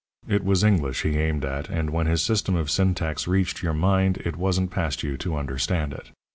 It 0.27 0.43
was 0.43 0.63
English 0.63 1.03
he 1.03 1.19
aimed 1.19 1.45
at, 1.45 1.69
and 1.69 1.91
when 1.91 2.07
his 2.07 2.23
system 2.23 2.55
of 2.55 2.71
syntax 2.71 3.27
reached 3.27 3.61
your 3.61 3.75
mind 3.75 4.17
it 4.25 4.35
wasn't 4.35 4.71
past 4.71 5.03
you 5.03 5.15
to 5.17 5.37
understand 5.37 5.93
it. 5.93 6.07